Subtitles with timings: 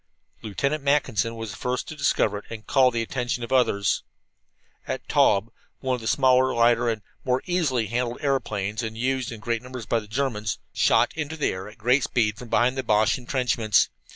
[0.41, 4.01] Lieutenant Mackinson was the first to discover it and call the attention of the others.
[4.87, 9.39] A Taube, one of the smaller, lighter, and more easily handled aeroplanes, and used in
[9.39, 12.83] great numbers by the Germans, shot into the air at great speed from behind the
[12.83, 13.89] Boche entrenchments.